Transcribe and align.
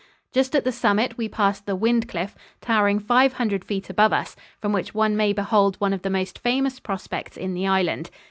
Just 0.33 0.55
at 0.55 0.63
the 0.63 0.71
summit 0.71 1.15
we 1.15 1.29
passed 1.29 1.67
the 1.67 1.77
Wyndcliffe, 1.77 2.33
towering 2.59 2.97
five 2.97 3.33
hundred 3.33 3.63
feet 3.63 3.87
above 3.87 4.11
us, 4.11 4.35
from 4.59 4.73
which 4.73 4.95
one 4.95 5.15
may 5.15 5.31
behold 5.31 5.75
one 5.79 5.93
of 5.93 6.01
the 6.01 6.09
most 6.09 6.39
famous 6.39 6.79
prospects 6.79 7.37
in 7.37 7.53
the 7.53 7.67
Island. 7.67 8.09